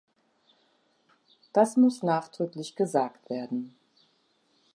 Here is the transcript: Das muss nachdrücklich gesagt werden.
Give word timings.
Das 1.53 1.77
muss 1.77 2.01
nachdrücklich 2.01 2.75
gesagt 2.75 3.29
werden. 3.29 3.75